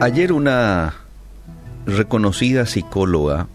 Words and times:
Ayer 0.00 0.32
una 0.32 0.94
reconocida 1.84 2.64
psicóloga 2.64 3.48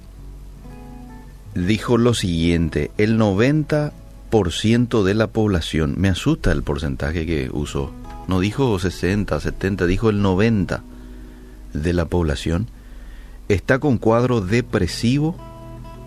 dijo 1.55 1.97
lo 1.97 2.13
siguiente, 2.13 2.91
el 2.99 3.17
90% 3.19 5.03
de 5.03 5.13
la 5.15 5.25
población, 5.25 5.95
me 5.97 6.07
asusta 6.07 6.51
el 6.51 6.61
porcentaje 6.61 7.25
que 7.25 7.49
usó, 7.51 7.91
no 8.27 8.39
dijo 8.39 8.77
60, 8.77 9.39
70, 9.39 9.87
dijo 9.87 10.11
el 10.11 10.21
90% 10.21 10.81
de 11.73 11.93
la 11.93 12.05
población 12.05 12.67
está 13.49 13.79
con 13.79 13.97
cuadro 13.97 14.41
depresivo 14.41 15.35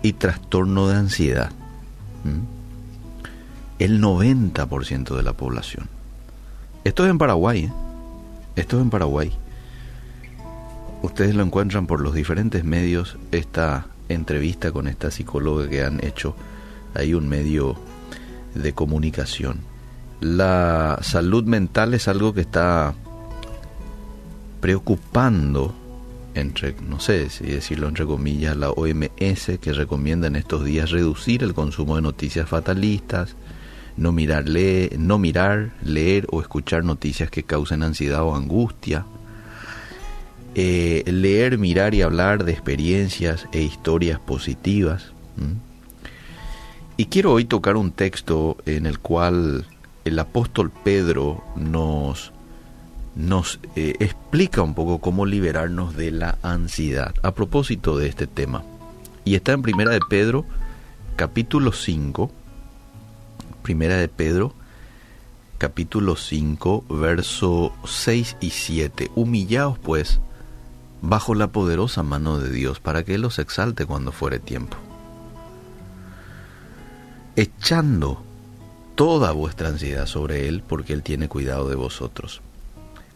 y 0.03 0.13
trastorno 0.13 0.87
de 0.87 0.95
ansiedad. 0.95 1.51
El 3.77 4.01
90% 4.01 5.17
de 5.17 5.23
la 5.23 5.33
población. 5.33 5.89
Esto 6.85 7.03
es 7.03 7.11
en 7.11 7.17
Paraguay, 7.17 7.65
¿eh? 7.65 7.73
Esto 8.55 8.77
es 8.77 8.83
en 8.83 8.89
Paraguay. 8.89 9.31
Ustedes 11.01 11.35
lo 11.35 11.43
encuentran 11.43 11.87
por 11.87 12.01
los 12.01 12.13
diferentes 12.13 12.63
medios, 12.63 13.17
esta 13.31 13.87
entrevista 14.09 14.71
con 14.71 14.87
esta 14.87 15.11
psicóloga 15.11 15.69
que 15.69 15.83
han 15.83 16.03
hecho. 16.03 16.35
Hay 16.93 17.13
un 17.13 17.29
medio 17.29 17.77
de 18.55 18.73
comunicación. 18.73 19.59
La 20.19 20.99
salud 21.01 21.45
mental 21.45 21.93
es 21.93 22.07
algo 22.07 22.33
que 22.33 22.41
está 22.41 22.93
preocupando 24.59 25.73
entre, 26.35 26.75
no 26.87 26.99
sé 26.99 27.29
si 27.29 27.45
decirlo 27.45 27.87
entre 27.87 28.05
comillas, 28.05 28.57
la 28.57 28.71
OMS 28.71 29.59
que 29.61 29.73
recomienda 29.73 30.27
en 30.27 30.35
estos 30.35 30.65
días 30.65 30.91
reducir 30.91 31.43
el 31.43 31.53
consumo 31.53 31.95
de 31.95 32.01
noticias 32.01 32.47
fatalistas, 32.47 33.35
no 33.97 34.11
mirar, 34.11 34.45
no 34.97 35.17
mirar, 35.17 35.71
leer 35.81 36.27
o 36.31 36.41
escuchar 36.41 36.83
noticias 36.83 37.29
que 37.29 37.43
causen 37.43 37.83
ansiedad 37.83 38.23
o 38.23 38.35
angustia, 38.35 39.05
eh, 40.55 41.03
leer, 41.05 41.57
mirar 41.57 41.93
y 41.93 42.01
hablar 42.01 42.43
de 42.43 42.51
experiencias 42.51 43.47
e 43.51 43.61
historias 43.61 44.19
positivas. 44.19 45.11
Y 46.97 47.05
quiero 47.05 47.33
hoy 47.33 47.45
tocar 47.45 47.77
un 47.77 47.91
texto 47.91 48.57
en 48.65 48.85
el 48.85 48.99
cual 48.99 49.65
el 50.03 50.19
apóstol 50.19 50.71
Pedro 50.83 51.43
nos, 51.55 52.33
nos 53.15 53.59
eh, 53.75 53.93
explica 53.99 54.61
un 54.61 54.73
poco 54.73 54.99
cómo 54.99 55.25
liberarnos 55.25 55.95
de 55.95 56.11
la 56.11 56.37
ansiedad 56.41 57.13
a 57.21 57.33
propósito 57.33 57.97
de 57.97 58.09
este 58.09 58.27
tema. 58.27 58.63
Y 59.23 59.35
está 59.35 59.53
en 59.53 59.61
Primera 59.61 59.91
de 59.91 59.99
Pedro, 60.09 60.45
capítulo 61.15 61.71
5. 61.71 62.31
Primera 63.61 63.97
de 63.97 64.07
Pedro, 64.07 64.53
capítulo 65.57 66.15
5, 66.15 66.85
verso 66.89 67.71
6 67.85 68.37
y 68.41 68.49
7. 68.49 69.11
Humillaos 69.15 69.77
pues 69.77 70.19
bajo 71.01 71.35
la 71.35 71.47
poderosa 71.47 72.03
mano 72.03 72.39
de 72.39 72.51
Dios 72.51 72.79
para 72.79 73.03
que 73.03 73.15
Él 73.15 73.21
los 73.21 73.39
exalte 73.39 73.85
cuando 73.85 74.11
fuere 74.11 74.39
tiempo. 74.39 74.77
Echando 77.35 78.23
toda 78.95 79.31
vuestra 79.31 79.69
ansiedad 79.69 80.05
sobre 80.05 80.47
Él 80.47 80.63
porque 80.67 80.93
Él 80.93 81.03
tiene 81.03 81.29
cuidado 81.29 81.69
de 81.69 81.75
vosotros. 81.75 82.41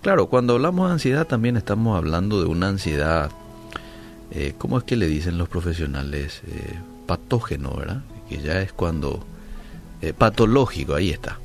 Claro, 0.02 0.28
cuando 0.28 0.54
hablamos 0.54 0.88
de 0.88 0.94
ansiedad 0.94 1.28
también 1.28 1.58
estamos 1.58 1.98
hablando 1.98 2.42
de 2.42 2.48
una 2.48 2.68
ansiedad, 2.68 3.32
eh, 4.32 4.54
¿cómo 4.58 4.78
es 4.78 4.84
que 4.84 4.96
le 4.96 5.08
dicen 5.08 5.38
los 5.38 5.50
profesionales? 5.50 6.42
Eh, 6.48 6.80
patógeno, 7.06 7.74
¿verdad? 7.76 8.04
Que 8.30 8.42
ya 8.42 8.62
es 8.62 8.74
cuando... 8.74 9.26
Eh, 10.02 10.12
patológico, 10.12 10.96
ahí 10.96 11.12
está 11.12 11.40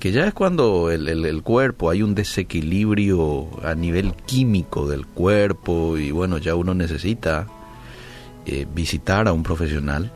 que 0.00 0.12
ya 0.12 0.26
es 0.26 0.32
cuando 0.32 0.90
el, 0.90 1.08
el, 1.08 1.42
cuerpo 1.42 1.90
hay 1.90 2.02
un 2.02 2.14
desequilibrio 2.14 3.48
a 3.62 3.74
nivel 3.74 4.14
químico 4.14 4.88
del 4.88 5.06
cuerpo 5.06 5.98
y 5.98 6.10
bueno, 6.10 6.38
ya 6.38 6.54
uno 6.54 6.74
necesita 6.74 7.46
eh, 8.46 8.66
visitar 8.74 9.28
a 9.28 9.34
un 9.34 9.42
profesional 9.42 10.10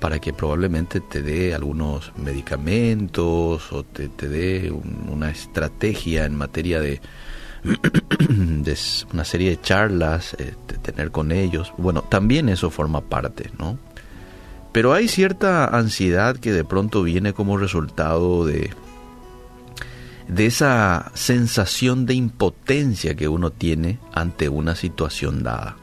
para 0.00 0.18
que 0.18 0.32
probablemente 0.32 1.00
te 1.00 1.22
dé 1.22 1.54
algunos 1.54 2.12
medicamentos 2.16 3.72
o 3.72 3.84
te, 3.84 4.08
te 4.08 4.28
dé 4.28 4.72
una 4.72 5.30
estrategia 5.30 6.24
en 6.24 6.34
materia 6.34 6.80
de, 6.80 7.00
una 9.12 9.24
serie 9.24 9.50
de 9.50 9.60
charlas, 9.60 10.34
eh, 10.40 10.54
tener 10.82 11.12
con 11.12 11.30
ellos. 11.30 11.72
Bueno, 11.78 12.02
también 12.02 12.48
eso 12.48 12.68
forma 12.68 13.00
parte, 13.00 13.50
¿no? 13.60 13.78
Pero 14.72 14.92
hay 14.92 15.06
cierta 15.06 15.66
ansiedad 15.66 16.36
que 16.36 16.50
de 16.50 16.64
pronto 16.64 17.04
viene 17.04 17.32
como 17.32 17.56
resultado 17.56 18.44
de, 18.44 18.72
de 20.28 20.46
esa 20.46 21.10
sensación 21.14 22.06
de 22.06 22.14
impotencia 22.14 23.14
que 23.14 23.28
uno 23.28 23.50
tiene 23.50 23.98
ante 24.12 24.48
una 24.48 24.74
situación 24.74 25.42
dada. 25.42 25.76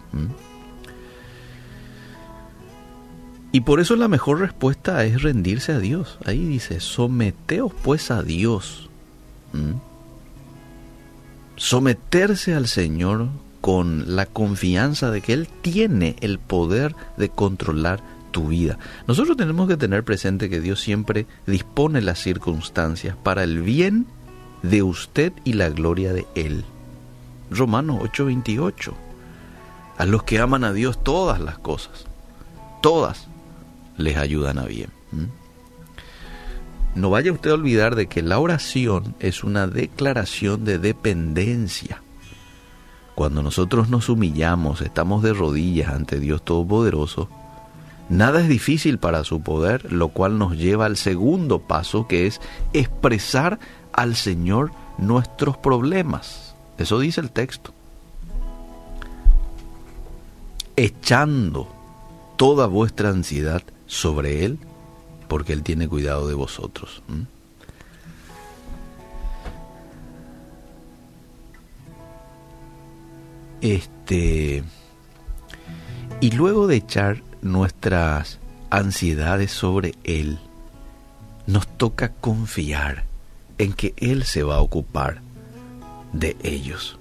Y 3.52 3.62
por 3.62 3.80
eso 3.80 3.96
la 3.96 4.08
mejor 4.08 4.40
respuesta 4.40 5.04
es 5.04 5.22
rendirse 5.22 5.74
a 5.74 5.80
Dios. 5.80 6.18
Ahí 6.26 6.46
dice, 6.46 6.80
someteos 6.80 7.74
pues 7.84 8.10
a 8.10 8.24
Dios. 8.24 8.90
Someterse 11.58 12.54
al 12.54 12.68
Señor 12.68 13.28
con 13.60 14.16
la 14.16 14.26
confianza 14.26 15.12
de 15.12 15.22
que 15.22 15.34
Él 15.34 15.48
tiene 15.62 16.16
el 16.22 16.40
poder 16.40 16.96
de 17.18 17.30
controlar 17.30 18.02
tu 18.32 18.48
vida. 18.48 18.80
Nosotros 19.08 19.38
tenemos 19.38 19.68
que 19.68 19.78
tener 19.78 20.04
presente 20.04 20.50
que 20.50 20.62
Dios 20.62 20.80
siempre 20.80 21.28
dispone 21.46 22.02
las 22.02 22.20
circunstancias 22.20 23.16
para 23.22 23.44
el 23.44 23.62
bien 23.62 24.08
de 24.64 24.84
usted 24.84 25.34
y 25.44 25.54
la 25.54 25.70
gloria 25.70 26.14
de 26.14 26.28
Él. 26.36 26.64
Romanos 27.50 28.00
8:28. 28.02 28.94
A 29.98 30.06
los 30.06 30.24
que 30.24 30.40
aman 30.40 30.64
a 30.64 30.74
Dios 30.74 31.04
todas 31.04 31.40
las 31.40 31.60
cosas, 31.60 32.06
todas 32.82 33.28
les 33.98 34.18
ayudan 34.18 34.58
a 34.58 34.66
bien. 34.66 34.90
No 36.96 37.10
vaya 37.10 37.32
usted 37.32 37.52
a 37.52 37.54
olvidar 37.54 37.96
de 37.96 38.08
que 38.08 38.22
la 38.22 38.40
oración 38.40 39.16
es 39.20 39.44
una 39.44 39.68
declaración 39.68 40.66
de 40.66 40.78
dependencia. 40.78 42.02
Cuando 43.16 43.44
nosotros 43.44 43.90
nos 43.90 44.10
humillamos, 44.10 44.82
estamos 44.82 45.24
de 45.24 45.34
rodillas 45.34 45.94
ante 45.94 46.20
Dios 46.20 46.44
Todopoderoso, 46.44 47.30
nada 48.10 48.42
es 48.42 48.50
difícil 48.50 48.98
para 48.98 49.24
su 49.24 49.42
poder, 49.42 49.92
lo 49.92 50.10
cual 50.10 50.38
nos 50.38 50.58
lleva 50.58 50.86
al 50.86 50.98
segundo 50.98 51.60
paso 51.60 52.08
que 52.08 52.28
es 52.28 52.42
expresar 52.74 53.60
al 53.94 54.16
Señor 54.16 54.72
nuestros 54.98 55.58
problemas. 55.58 56.56
Eso 56.78 57.00
dice 57.00 57.22
el 57.22 57.32
texto. 57.32 57.74
Echando 60.76 61.68
toda 62.38 62.68
vuestra 62.68 63.10
ansiedad 63.10 63.62
sobre 63.86 64.46
Él, 64.46 64.60
porque 65.28 65.54
Él 65.54 65.64
tiene 65.64 65.88
cuidado 65.88 66.28
de 66.28 66.34
vosotros. 66.34 67.04
Este. 73.62 74.64
Y 76.20 76.32
luego 76.32 76.68
de 76.68 76.78
echar 76.78 77.24
nuestras 77.42 78.40
ansiedades 78.70 79.52
sobre 79.52 79.96
Él, 80.04 80.40
nos 81.48 81.68
toca 81.68 82.14
confiar 82.14 83.11
en 83.58 83.74
que 83.74 83.94
Él 83.98 84.24
se 84.24 84.44
va 84.44 84.56
a 84.56 84.62
ocupar 84.62 85.22
de 86.14 86.36
ellos. 86.44 86.98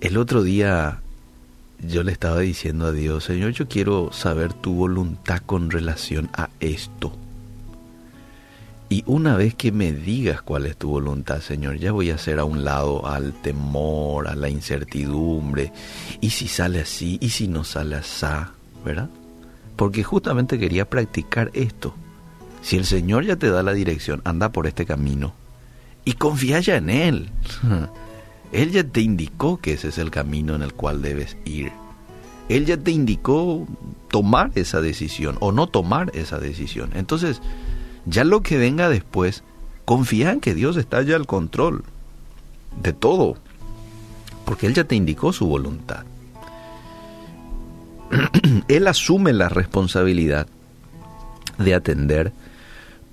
El 0.00 0.16
otro 0.16 0.42
día 0.42 1.00
yo 1.80 2.02
le 2.02 2.12
estaba 2.12 2.40
diciendo 2.40 2.86
a 2.86 2.92
Dios, 2.92 3.24
Señor, 3.24 3.52
yo 3.52 3.68
quiero 3.68 4.12
saber 4.12 4.52
tu 4.52 4.74
voluntad 4.74 5.40
con 5.44 5.70
relación 5.70 6.30
a 6.32 6.48
esto. 6.60 7.12
Y 8.88 9.04
una 9.06 9.36
vez 9.36 9.54
que 9.54 9.72
me 9.72 9.90
digas 9.90 10.42
cuál 10.42 10.66
es 10.66 10.76
tu 10.76 10.90
voluntad, 10.90 11.40
Señor, 11.40 11.78
ya 11.78 11.92
voy 11.92 12.10
a 12.10 12.16
hacer 12.16 12.38
a 12.38 12.44
un 12.44 12.62
lado 12.62 13.06
al 13.06 13.32
temor, 13.32 14.28
a 14.28 14.34
la 14.34 14.50
incertidumbre. 14.50 15.72
Y 16.20 16.30
si 16.30 16.46
sale 16.46 16.80
así, 16.80 17.16
y 17.20 17.30
si 17.30 17.48
no 17.48 17.64
sale 17.64 17.96
así, 17.96 18.26
¿verdad? 18.84 19.08
Porque 19.76 20.02
justamente 20.02 20.58
quería 20.58 20.88
practicar 20.90 21.50
esto. 21.54 21.94
Si 22.62 22.76
el 22.76 22.84
Señor 22.84 23.24
ya 23.24 23.36
te 23.36 23.50
da 23.50 23.62
la 23.62 23.72
dirección, 23.72 24.22
anda 24.24 24.52
por 24.52 24.66
este 24.66 24.86
camino 24.86 25.34
y 26.04 26.14
confía 26.14 26.60
ya 26.60 26.76
en 26.76 26.90
Él. 26.90 27.30
Él 28.52 28.70
ya 28.70 28.84
te 28.84 29.00
indicó 29.00 29.58
que 29.58 29.72
ese 29.74 29.88
es 29.88 29.98
el 29.98 30.10
camino 30.10 30.54
en 30.54 30.62
el 30.62 30.74
cual 30.74 31.02
debes 31.02 31.36
ir. 31.44 31.72
Él 32.48 32.66
ya 32.66 32.76
te 32.76 32.90
indicó 32.90 33.66
tomar 34.10 34.52
esa 34.56 34.80
decisión 34.80 35.36
o 35.40 35.52
no 35.52 35.68
tomar 35.68 36.10
esa 36.14 36.38
decisión. 36.38 36.90
Entonces, 36.94 37.40
ya 38.04 38.24
lo 38.24 38.42
que 38.42 38.58
venga 38.58 38.90
después, 38.90 39.42
confía 39.86 40.32
en 40.32 40.40
que 40.40 40.54
Dios 40.54 40.76
está 40.76 41.02
ya 41.02 41.16
al 41.16 41.26
control 41.26 41.82
de 42.82 42.92
todo. 42.92 43.36
Porque 44.44 44.66
Él 44.66 44.74
ya 44.74 44.84
te 44.84 44.96
indicó 44.96 45.32
su 45.32 45.46
voluntad. 45.46 46.04
Él 48.68 48.86
asume 48.86 49.32
la 49.32 49.48
responsabilidad 49.48 50.46
de 51.58 51.74
atender 51.74 52.32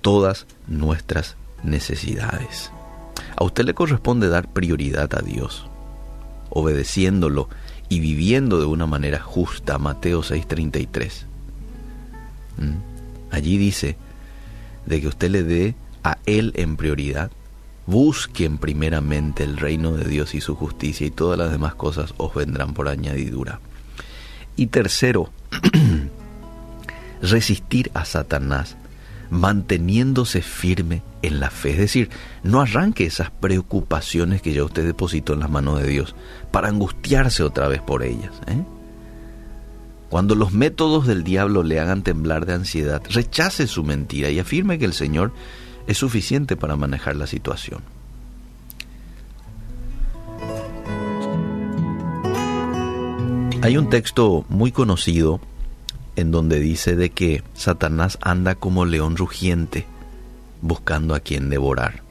todas 0.00 0.46
nuestras 0.66 1.36
necesidades. 1.62 2.70
A 3.36 3.44
usted 3.44 3.64
le 3.64 3.74
corresponde 3.74 4.28
dar 4.28 4.48
prioridad 4.48 5.14
a 5.14 5.22
Dios. 5.22 5.66
obedeciéndolo 6.52 7.48
y 7.88 8.00
viviendo 8.00 8.58
de 8.58 8.66
una 8.66 8.84
manera 8.84 9.20
justa. 9.20 9.78
Mateo 9.78 10.22
6:33. 10.22 11.26
¿Mm? 12.56 13.30
Allí 13.30 13.56
dice 13.56 13.96
de 14.84 15.00
que 15.00 15.06
usted 15.06 15.30
le 15.30 15.44
dé 15.44 15.74
a 16.02 16.18
Él 16.26 16.52
en 16.56 16.76
prioridad. 16.76 17.30
Busquen 17.86 18.58
primeramente 18.58 19.44
el 19.44 19.58
reino 19.58 19.92
de 19.92 20.04
Dios 20.04 20.34
y 20.34 20.40
su 20.40 20.56
justicia 20.56 21.06
y 21.06 21.10
todas 21.10 21.38
las 21.38 21.52
demás 21.52 21.76
cosas 21.76 22.14
os 22.16 22.34
vendrán 22.34 22.74
por 22.74 22.88
añadidura. 22.88 23.60
Y 24.56 24.66
tercero, 24.66 25.30
resistir 27.22 27.90
a 27.94 28.04
Satanás 28.04 28.76
manteniéndose 29.30 30.42
firme 30.42 31.02
en 31.22 31.40
la 31.40 31.50
fe. 31.50 31.70
Es 31.72 31.78
decir, 31.78 32.10
no 32.42 32.60
arranque 32.60 33.06
esas 33.06 33.30
preocupaciones 33.30 34.42
que 34.42 34.52
ya 34.52 34.64
usted 34.64 34.84
depositó 34.84 35.32
en 35.32 35.40
las 35.40 35.50
manos 35.50 35.80
de 35.80 35.88
Dios 35.88 36.14
para 36.50 36.68
angustiarse 36.68 37.42
otra 37.42 37.68
vez 37.68 37.80
por 37.80 38.02
ellas. 38.02 38.32
¿eh? 38.46 38.62
Cuando 40.10 40.34
los 40.34 40.52
métodos 40.52 41.06
del 41.06 41.22
diablo 41.22 41.62
le 41.62 41.78
hagan 41.78 42.02
temblar 42.02 42.44
de 42.44 42.54
ansiedad, 42.54 43.02
rechace 43.10 43.66
su 43.66 43.84
mentira 43.84 44.30
y 44.30 44.40
afirme 44.40 44.78
que 44.78 44.84
el 44.84 44.92
Señor 44.92 45.32
es 45.86 45.98
suficiente 45.98 46.56
para 46.56 46.76
manejar 46.76 47.16
la 47.16 47.26
situación. 47.26 47.82
Hay 53.62 53.76
un 53.76 53.90
texto 53.90 54.44
muy 54.48 54.72
conocido 54.72 55.38
en 56.20 56.30
donde 56.30 56.60
dice 56.60 56.96
de 56.96 57.10
que 57.10 57.42
Satanás 57.54 58.18
anda 58.20 58.54
como 58.54 58.84
león 58.84 59.16
rugiente 59.16 59.86
buscando 60.62 61.14
a 61.14 61.20
quien 61.20 61.48
devorar. 61.48 62.02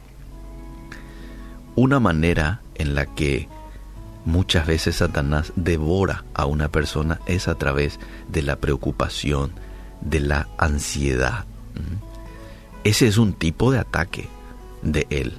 Una 1.76 2.00
manera 2.00 2.60
en 2.74 2.94
la 2.94 3.06
que 3.06 3.48
muchas 4.24 4.66
veces 4.66 4.96
Satanás 4.96 5.52
devora 5.56 6.24
a 6.34 6.46
una 6.46 6.68
persona 6.68 7.20
es 7.26 7.48
a 7.48 7.54
través 7.54 8.00
de 8.28 8.42
la 8.42 8.56
preocupación, 8.56 9.52
de 10.00 10.20
la 10.20 10.48
ansiedad. 10.58 11.44
Ese 12.82 13.06
es 13.06 13.18
un 13.18 13.32
tipo 13.32 13.70
de 13.70 13.78
ataque 13.78 14.28
de 14.82 15.06
él. 15.10 15.34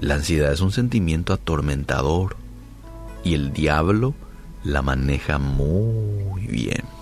La 0.00 0.14
ansiedad 0.14 0.52
es 0.52 0.60
un 0.60 0.72
sentimiento 0.72 1.32
atormentador 1.32 2.36
y 3.22 3.34
el 3.34 3.52
diablo 3.52 4.14
la 4.64 4.82
maneja 4.82 5.38
muy 5.38 6.46
bien. 6.46 6.93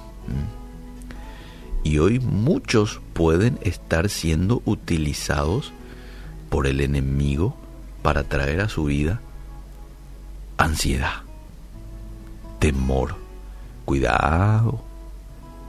Y 1.85 1.99
hoy 1.99 2.21
muchos 2.21 3.01
pueden 3.13 3.59
estar 3.63 4.09
siendo 4.09 4.63
utilizados 4.65 5.73
por 6.49 6.67
el 6.67 6.81
enemigo 6.81 7.57
para 8.03 8.25
traer 8.25 8.61
a 8.61 8.69
su 8.69 8.85
vida 8.85 9.21
ansiedad, 10.59 11.23
temor. 12.59 13.17
Cuidado, 13.85 14.81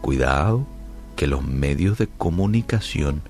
cuidado, 0.02 0.68
que 1.16 1.26
los 1.26 1.44
medios 1.44 1.98
de 1.98 2.08
comunicación 2.08 3.24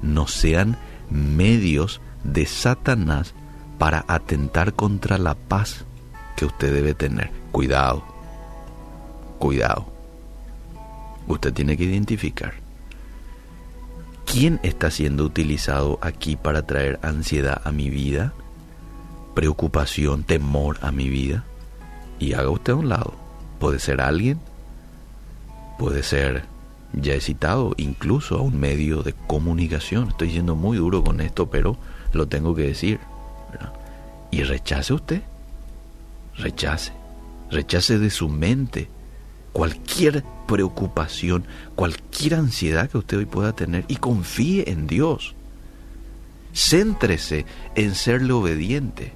no 0.00 0.28
sean 0.28 0.78
medios 1.10 2.00
de 2.22 2.46
Satanás 2.46 3.34
para 3.78 4.04
atentar 4.06 4.74
contra 4.74 5.18
la 5.18 5.34
paz 5.34 5.84
que 6.36 6.44
usted 6.44 6.72
debe 6.72 6.94
tener. 6.94 7.32
Cuidado, 7.50 8.04
cuidado 9.40 9.97
usted 11.28 11.52
tiene 11.52 11.76
que 11.76 11.84
identificar 11.84 12.54
quién 14.30 14.60
está 14.62 14.90
siendo 14.90 15.24
utilizado 15.24 15.98
aquí 16.02 16.36
para 16.36 16.66
traer 16.66 16.98
ansiedad 17.02 17.62
a 17.64 17.72
mi 17.72 17.88
vida, 17.88 18.34
preocupación, 19.34 20.22
temor 20.22 20.78
a 20.82 20.92
mi 20.92 21.08
vida, 21.08 21.44
y 22.18 22.34
haga 22.34 22.50
usted 22.50 22.74
a 22.74 22.76
un 22.76 22.88
lado. 22.88 23.14
Puede 23.58 23.78
ser 23.78 24.00
alguien, 24.00 24.38
puede 25.78 26.02
ser, 26.02 26.44
ya 26.92 27.14
he 27.14 27.20
citado, 27.20 27.74
incluso 27.78 28.36
a 28.36 28.42
un 28.42 28.60
medio 28.60 29.02
de 29.02 29.14
comunicación. 29.14 30.08
Estoy 30.08 30.30
siendo 30.30 30.54
muy 30.54 30.76
duro 30.76 31.02
con 31.02 31.20
esto, 31.20 31.48
pero 31.48 31.76
lo 32.12 32.28
tengo 32.28 32.54
que 32.54 32.62
decir. 32.62 33.00
Y 34.30 34.42
rechace 34.42 34.92
usted, 34.92 35.22
rechace, 36.36 36.92
rechace 37.50 37.98
de 37.98 38.10
su 38.10 38.28
mente 38.28 38.88
cualquier 39.52 40.24
preocupación, 40.46 41.44
cualquier 41.74 42.34
ansiedad 42.34 42.88
que 42.90 42.98
usted 42.98 43.18
hoy 43.18 43.26
pueda 43.26 43.52
tener 43.54 43.84
y 43.88 43.96
confíe 43.96 44.70
en 44.70 44.86
Dios. 44.86 45.34
Céntrese 46.54 47.46
en 47.74 47.94
serle 47.94 48.32
obediente. 48.32 49.12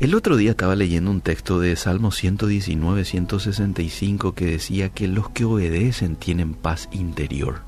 El 0.00 0.14
otro 0.14 0.38
día 0.38 0.52
estaba 0.52 0.76
leyendo 0.76 1.10
un 1.10 1.20
texto 1.20 1.60
de 1.60 1.76
Salmo 1.76 2.10
119, 2.10 3.04
165 3.04 4.34
que 4.34 4.46
decía 4.46 4.88
que 4.88 5.06
los 5.06 5.28
que 5.28 5.44
obedecen 5.44 6.16
tienen 6.16 6.54
paz 6.54 6.88
interior. 6.90 7.60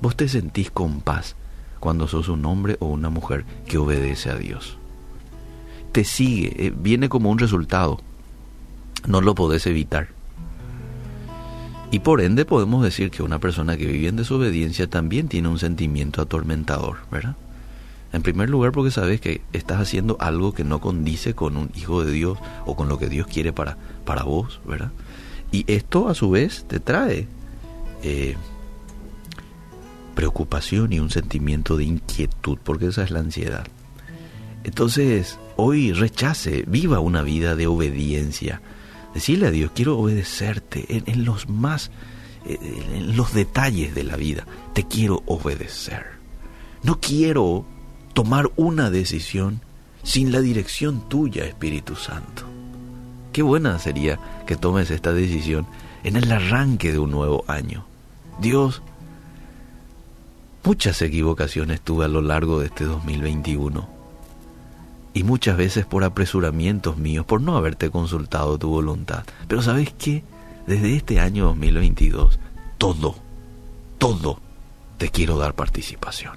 Vos 0.00 0.16
te 0.16 0.26
sentís 0.26 0.70
con 0.70 1.02
paz 1.02 1.36
cuando 1.78 2.08
sos 2.08 2.28
un 2.28 2.46
hombre 2.46 2.78
o 2.80 2.86
una 2.86 3.10
mujer 3.10 3.44
que 3.66 3.76
obedece 3.76 4.30
a 4.30 4.36
Dios. 4.36 4.78
Te 5.92 6.04
sigue, 6.04 6.66
eh, 6.66 6.72
viene 6.74 7.10
como 7.10 7.30
un 7.30 7.38
resultado 7.38 8.00
no 9.06 9.20
lo 9.20 9.34
podés 9.34 9.66
evitar. 9.66 10.08
Y 11.90 12.00
por 12.00 12.20
ende 12.20 12.44
podemos 12.44 12.84
decir 12.84 13.10
que 13.10 13.22
una 13.22 13.40
persona 13.40 13.76
que 13.76 13.86
vive 13.86 14.08
en 14.08 14.16
desobediencia 14.16 14.88
también 14.88 15.28
tiene 15.28 15.48
un 15.48 15.58
sentimiento 15.58 16.22
atormentador, 16.22 16.98
¿verdad? 17.10 17.36
En 18.12 18.22
primer 18.22 18.48
lugar 18.48 18.72
porque 18.72 18.90
sabes 18.90 19.20
que 19.20 19.40
estás 19.52 19.80
haciendo 19.80 20.16
algo 20.20 20.52
que 20.52 20.64
no 20.64 20.80
condice 20.80 21.34
con 21.34 21.56
un 21.56 21.70
hijo 21.76 22.04
de 22.04 22.12
Dios 22.12 22.38
o 22.64 22.76
con 22.76 22.88
lo 22.88 22.98
que 22.98 23.08
Dios 23.08 23.26
quiere 23.26 23.52
para, 23.52 23.76
para 24.04 24.22
vos, 24.22 24.60
¿verdad? 24.64 24.92
Y 25.52 25.64
esto 25.72 26.08
a 26.08 26.14
su 26.14 26.30
vez 26.30 26.64
te 26.68 26.78
trae 26.78 27.26
eh, 28.02 28.36
preocupación 30.14 30.92
y 30.92 31.00
un 31.00 31.10
sentimiento 31.10 31.76
de 31.76 31.84
inquietud, 31.84 32.58
porque 32.62 32.86
esa 32.86 33.02
es 33.02 33.10
la 33.10 33.20
ansiedad. 33.20 33.66
Entonces, 34.62 35.38
hoy 35.56 35.92
rechace, 35.92 36.64
viva 36.68 37.00
una 37.00 37.22
vida 37.22 37.56
de 37.56 37.66
obediencia 37.66 38.60
Decirle 39.14 39.48
a 39.48 39.50
Dios, 39.50 39.72
quiero 39.74 39.98
obedecerte 39.98 40.86
en, 40.88 41.24
los 41.24 41.48
más, 41.48 41.90
eh, 42.46 42.58
en 42.94 43.16
los 43.16 43.34
detalles 43.34 43.94
de 43.94 44.04
la 44.04 44.16
vida. 44.16 44.46
Te 44.72 44.84
quiero 44.84 45.22
obedecer. 45.26 46.06
No 46.82 47.00
quiero 47.00 47.64
tomar 48.14 48.50
una 48.56 48.90
decisión 48.90 49.60
sin 50.02 50.32
la 50.32 50.40
dirección 50.40 51.08
tuya, 51.08 51.44
Espíritu 51.44 51.96
Santo. 51.96 52.44
Qué 53.32 53.42
buena 53.42 53.78
sería 53.78 54.18
que 54.46 54.56
tomes 54.56 54.90
esta 54.90 55.12
decisión 55.12 55.66
en 56.04 56.16
el 56.16 56.30
arranque 56.30 56.92
de 56.92 56.98
un 56.98 57.10
nuevo 57.10 57.44
año. 57.48 57.86
Dios, 58.40 58.82
muchas 60.64 61.02
equivocaciones 61.02 61.80
tuve 61.80 62.06
a 62.06 62.08
lo 62.08 62.22
largo 62.22 62.60
de 62.60 62.66
este 62.66 62.84
2021 62.84 63.99
y 65.12 65.24
muchas 65.24 65.56
veces 65.56 65.86
por 65.86 66.04
apresuramientos 66.04 66.96
míos, 66.96 67.26
por 67.26 67.40
no 67.40 67.56
haberte 67.56 67.90
consultado 67.90 68.58
tu 68.58 68.68
voluntad. 68.68 69.24
Pero 69.48 69.62
¿sabes 69.62 69.92
qué? 69.98 70.22
Desde 70.66 70.94
este 70.94 71.18
año 71.18 71.46
2022, 71.46 72.38
todo, 72.78 73.16
todo 73.98 74.40
te 74.98 75.10
quiero 75.10 75.38
dar 75.38 75.54
participación. 75.54 76.34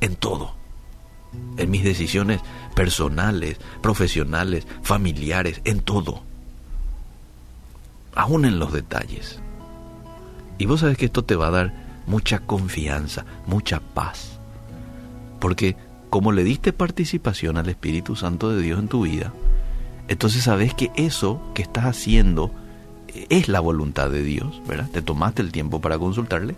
En 0.00 0.16
todo. 0.16 0.54
En 1.56 1.70
mis 1.70 1.84
decisiones 1.84 2.40
personales, 2.74 3.58
profesionales, 3.82 4.66
familiares, 4.82 5.60
en 5.64 5.80
todo. 5.80 6.22
Aún 8.14 8.44
en 8.44 8.58
los 8.58 8.72
detalles. 8.72 9.40
Y 10.56 10.66
vos 10.66 10.80
sabes 10.80 10.96
que 10.96 11.06
esto 11.06 11.24
te 11.24 11.36
va 11.36 11.48
a 11.48 11.50
dar 11.50 11.74
mucha 12.06 12.40
confianza, 12.40 13.24
mucha 13.46 13.80
paz. 13.80 14.38
Porque 15.40 15.76
como 16.14 16.30
le 16.30 16.44
diste 16.44 16.72
participación 16.72 17.56
al 17.56 17.68
Espíritu 17.68 18.14
Santo 18.14 18.48
de 18.50 18.62
Dios 18.62 18.78
en 18.78 18.86
tu 18.86 19.02
vida, 19.02 19.32
entonces 20.06 20.44
sabes 20.44 20.72
que 20.72 20.92
eso 20.94 21.42
que 21.56 21.62
estás 21.62 21.86
haciendo 21.86 22.52
es 23.30 23.48
la 23.48 23.58
voluntad 23.58 24.10
de 24.10 24.22
Dios, 24.22 24.62
¿verdad? 24.68 24.88
Te 24.92 25.02
tomaste 25.02 25.42
el 25.42 25.50
tiempo 25.50 25.80
para 25.80 25.98
consultarle. 25.98 26.54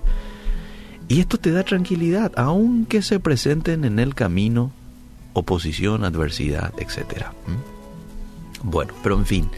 Y 1.09 1.21
esto 1.21 1.39
te 1.39 1.53
da 1.53 1.63
tranquilidad, 1.63 2.33
aunque 2.37 3.01
se 3.01 3.19
presenten 3.19 3.87
en 3.87 3.99
el 3.99 4.15
camino 4.15 4.73
oposición, 5.33 6.05
adversidad, 6.05 6.75
etc. 6.77 7.29
Bueno, 8.63 8.93
pero 9.03 9.17
en 9.17 9.25
fin, 9.25 9.49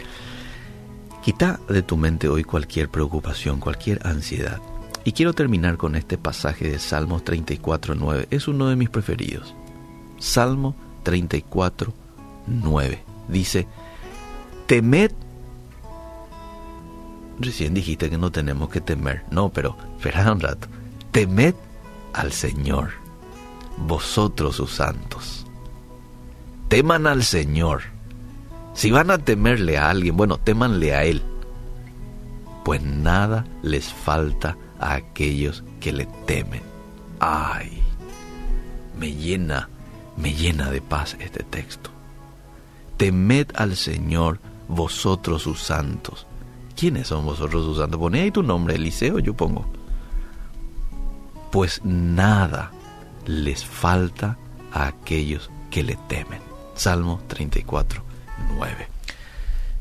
quita 1.24 1.58
de 1.68 1.82
tu 1.82 1.96
mente 1.96 2.28
hoy 2.28 2.44
cualquier 2.44 2.88
preocupación, 2.88 3.58
cualquier 3.58 4.06
ansiedad. 4.06 4.60
Y 5.02 5.10
quiero 5.10 5.32
terminar 5.32 5.76
con 5.76 5.96
este 5.96 6.18
pasaje 6.18 6.70
de 6.70 6.78
Salmos 6.78 7.24
34.9. 7.24 8.28
Es 8.30 8.46
uno 8.46 8.68
de 8.68 8.76
mis 8.76 8.90
preferidos. 8.90 9.56
Salmo 10.18 10.74
34, 11.04 11.92
9. 12.46 13.04
Dice, 13.28 13.66
temed. 14.66 15.12
Recién 17.40 17.74
dijiste 17.74 18.10
que 18.10 18.18
no 18.18 18.32
tenemos 18.32 18.68
que 18.68 18.80
temer. 18.80 19.24
No, 19.30 19.48
pero 19.50 19.76
espera 19.96 20.32
un 20.32 20.40
rato. 20.40 20.68
Temed 21.12 21.54
al 22.12 22.32
Señor, 22.32 22.90
vosotros 23.76 24.56
sus 24.56 24.72
santos. 24.72 25.46
teman 26.68 27.06
al 27.06 27.22
Señor. 27.22 27.82
Si 28.74 28.90
van 28.90 29.10
a 29.10 29.18
temerle 29.18 29.78
a 29.78 29.90
alguien, 29.90 30.16
bueno, 30.16 30.38
temanle 30.38 30.94
a 30.94 31.04
Él. 31.04 31.22
Pues 32.64 32.82
nada 32.82 33.44
les 33.62 33.92
falta 33.92 34.56
a 34.78 34.94
aquellos 34.94 35.64
que 35.80 35.92
le 35.92 36.06
temen. 36.26 36.60
Ay, 37.20 37.82
me 38.98 39.12
llena, 39.14 39.68
me 40.18 40.34
llena 40.34 40.70
de 40.70 40.80
paz 40.80 41.16
este 41.20 41.44
texto. 41.44 41.90
Temed 42.96 43.52
al 43.54 43.76
Señor 43.76 44.40
vosotros 44.66 45.42
sus 45.42 45.62
santos. 45.62 46.26
¿Quiénes 46.76 47.08
son 47.08 47.24
vosotros 47.24 47.64
sus 47.64 47.78
santos? 47.78 47.98
Poné 47.98 48.22
ahí 48.22 48.30
tu 48.30 48.42
nombre, 48.42 48.74
Eliseo, 48.74 49.18
yo 49.20 49.34
pongo. 49.34 49.66
Pues 51.50 51.80
nada 51.84 52.72
les 53.26 53.64
falta 53.64 54.36
a 54.72 54.88
aquellos 54.88 55.50
que 55.70 55.82
le 55.82 55.96
temen. 56.08 56.40
Salmo 56.74 57.20
34, 57.28 58.02
9. 58.56 58.88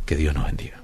Que 0.05 0.15
Dios 0.15 0.33
nos 0.33 0.45
bendiga. 0.45 0.76